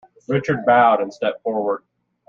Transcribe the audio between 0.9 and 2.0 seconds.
and stepped forward.